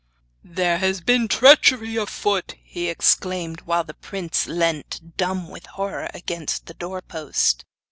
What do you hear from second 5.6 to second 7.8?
horror, against the doorpost.